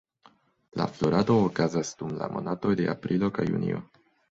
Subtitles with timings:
[0.81, 3.89] La florado okazas dum la monatoj de aprilo kaj junio.